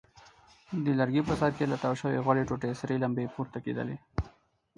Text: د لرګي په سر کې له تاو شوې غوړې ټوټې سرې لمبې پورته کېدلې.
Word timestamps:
د 0.85 0.87
لرګي 0.99 1.21
په 1.27 1.33
سر 1.39 1.51
کې 1.57 1.65
له 1.71 1.77
تاو 1.83 1.93
شوې 2.01 2.23
غوړې 2.25 2.47
ټوټې 2.49 2.71
سرې 2.79 2.97
لمبې 3.03 3.31
پورته 3.33 3.57
کېدلې. 3.65 3.97